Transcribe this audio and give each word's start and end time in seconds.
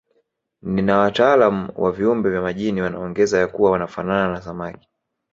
Na 0.61 0.97
wataalamu 0.97 1.71
wa 1.75 1.91
viumbe 1.91 2.29
vya 2.29 2.41
majini 2.41 2.81
wanaongeza 2.81 3.39
ya 3.39 3.47
kuwa 3.47 3.71
wanafanana 3.71 4.33
na 4.33 4.41
samaki 4.41 4.89